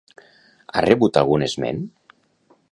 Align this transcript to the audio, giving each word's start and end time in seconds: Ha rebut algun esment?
Ha 0.77 0.83
rebut 0.85 1.21
algun 1.21 1.47
esment? 1.51 1.85